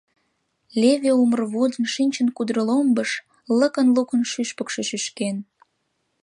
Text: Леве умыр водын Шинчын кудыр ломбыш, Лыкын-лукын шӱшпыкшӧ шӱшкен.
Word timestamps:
Леве 0.79 1.11
умыр 1.21 1.41
водын 1.53 1.85
Шинчын 1.93 2.27
кудыр 2.37 2.57
ломбыш, 2.67 3.11
Лыкын-лукын 3.59 4.21
шӱшпыкшӧ 4.31 4.81
шӱшкен. 4.89 5.37